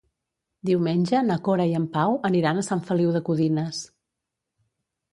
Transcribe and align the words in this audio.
Diumenge 0.69 1.21
na 1.27 1.37
Cora 1.49 1.69
i 1.73 1.77
en 1.81 1.87
Pau 1.97 2.17
aniran 2.33 2.65
a 2.65 2.67
Sant 2.71 2.85
Feliu 2.91 3.15
de 3.19 3.25
Codines. 3.31 3.87